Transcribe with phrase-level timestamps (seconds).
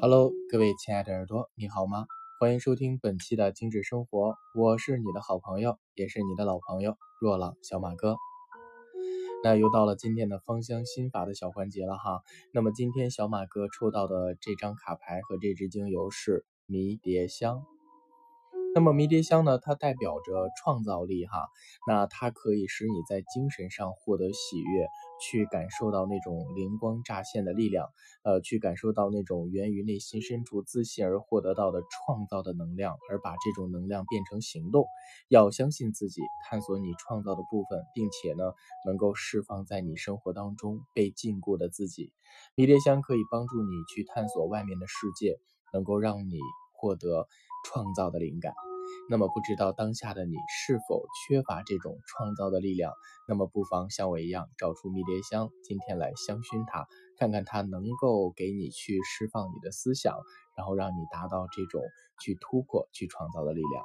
[0.00, 2.06] Hello，各位亲爱的耳朵，你好吗？
[2.38, 8.16] 欢迎收听本期的精致生活，我是你的好朋友，也是你的老朋友若朗小马哥。
[9.42, 12.22] 那又到了今天的芳香心法的小环节了哈。
[12.52, 17.64] 那么今天小马哥抽到的这张卡牌和这支精油是迷迭香。
[18.74, 21.46] 那么迷迭香呢，它代表着创造力哈，
[21.86, 24.88] 那它可以使你在精神上获得喜悦，
[25.20, 27.88] 去感受到那种灵光乍现的力量，
[28.22, 34.86] 呃，去感受到那种源于内心深处自信而获得到的创造的能量，而把这种能量变成行动。
[35.28, 38.52] 要相信自己，探索你创造的部分，并且呢，
[38.86, 42.12] 能够释放在你生活当中被禁锢的自己。
[42.54, 45.38] 迷迭香可以帮助你去探索外面的世界，
[45.72, 46.38] 能够让你。
[46.76, 47.26] 获得
[47.64, 48.52] 创造的灵感，
[49.10, 52.92] 那么不知道当下的你是否缺乏这种创造的力量？
[53.28, 56.86] 那么不妨像我一样找出迷迭香，今天来香薰它，
[57.18, 60.16] 看看它能够给你去释放你的思想。
[60.56, 61.82] 然后让你达到这种
[62.20, 63.84] 去突破、去创造的力量。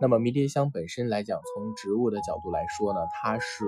[0.00, 3.64] 那么迷迭香本身来讲，从植物的角度来说呢，它是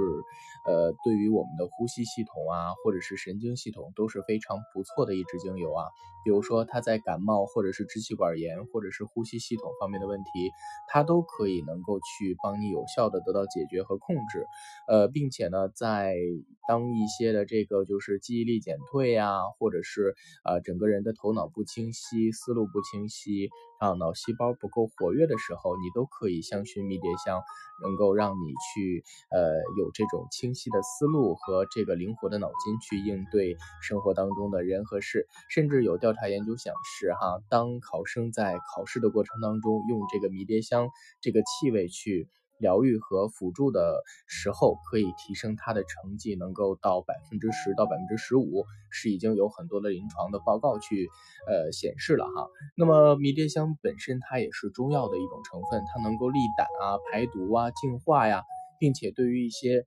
[0.66, 5.86] 呃对于我们的呼吸系统啊，或者是神经系统都是非常不错的一支精油啊。
[6.22, 10.50] 比如说它在感冒或者是支气管炎或者是呼吸系统方面的问题，
[10.88, 14.44] 它都可以能够去帮你有效的得到解决和控制。
[14.86, 16.14] 呃，并且呢，在
[16.68, 20.14] 当一些的这个就是记忆力减退呀，或者是
[20.44, 22.30] 呃整个人的头脑不清晰。
[22.32, 23.48] 思路不清晰
[23.80, 27.40] 啊，脑细胞不够活跃的时候，你都可以香薰迷迭香，
[27.84, 35.28] 能够让你去呃有这种清晰的思路和这个灵活的脑筋去应对生活当中的人和事。
[35.50, 40.88] 甚至有调查研究显示，哈，当考生在考试的过程当中用这个迷迭香
[41.20, 42.28] 这个气味去。
[42.60, 51.08] 疗愈和辅助的时候，可以提升他的成绩，能够到百分之十到百分之十五，是已经有很多的临床的报告去
[51.48, 52.48] 呃显示了哈。
[52.76, 58.44] 那么迷迭香本身它也是中药的一种成分，它能够利胆啊、排毒啊、净化呀，
[58.78, 59.84] 并且对于一些。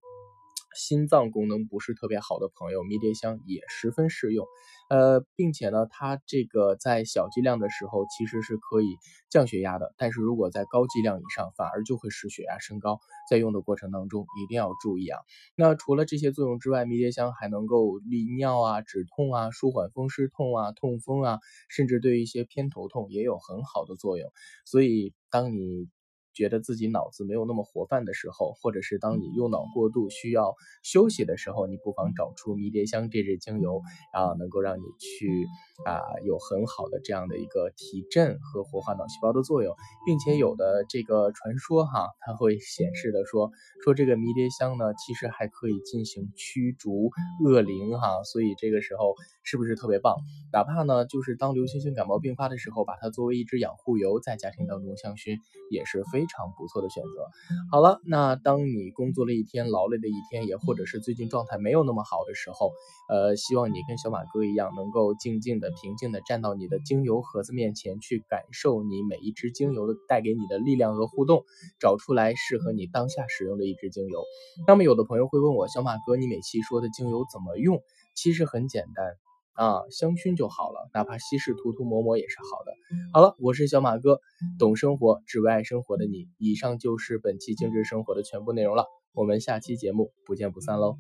[0.76, 4.46] 心脏功能不是特别好的朋友，迷迭香也十分适用。
[4.90, 8.88] 呃，并且呢，它这个在小剂量的时候其实是可以
[9.30, 13.00] 降血压的，但是如果在高剂量以上，反而就会使血压升高。
[13.30, 15.20] 在用的过程当中一定要注意啊。
[15.56, 24.30] 那除了这些作用之外，迷迭香还能够利尿啊、止痛啊、舒缓风湿痛啊、痛风啊，甚至对一些偏头痛也有很好的作用。
[24.66, 25.88] 所以，当你
[26.34, 33.82] 觉得自己脑子没有那么活泛的时候，或者是当你用脑过度需要休息的时候，你不妨找出迷迭香这支精油，
[34.14, 35.46] 啊能够让你去
[35.86, 43.52] 啊有很好的这样的一个提振和活化脑细胞的作用，并且有的这个传说哈，它会显示的说
[43.84, 47.12] 说这个迷迭香呢，其实还可以进行驱逐
[47.46, 49.14] 恶灵哈，所以这个时候
[49.44, 50.16] 是不是特别棒？
[50.52, 55.38] 哪怕呢就是当流行性感冒并发的时候，把它作为一支养护油在家庭当中香薰
[55.70, 56.23] 也是非。
[56.24, 57.28] 非常不错的选择。
[57.70, 62.72] 好了，那当你工作了一天，劳累的一天，也或者是最近状态没有那么好的时候，
[63.10, 71.44] 呃，希望你跟小马哥一样，能够静静的、平静的站到你的精油盒子面前，去感受你每一支精油的带给你的力量和互动，
[71.78, 74.24] 找出来适合你当下使用的一支精油。
[74.66, 77.82] 那么，有的朋友会问我，小马哥，你每期说的精油怎么用？
[78.16, 79.18] 其实很简单。
[79.54, 82.74] 啊，香薰就好了，哪怕稀释涂涂抹抹也是好的。
[83.14, 84.20] 好了，我是小马哥，
[84.60, 86.28] 懂生活，只为爱生活的你。
[86.38, 90.98] 以上就是本期精致生活的全部内容了，我们下期节目不见不散喽。